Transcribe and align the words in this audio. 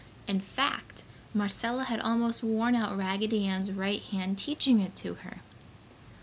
In 0.25 0.39
fact, 0.39 1.03
Marcella 1.31 1.83
had 1.83 1.99
almost 1.99 2.41
worn 2.41 2.73
out 2.73 2.97
Raggedy 2.97 3.45
Ann's 3.45 3.69
right 3.69 4.01
hand 4.01 4.39
teaching 4.39 4.79
it 4.79 4.95
to 4.95 5.13
her. 5.13 5.41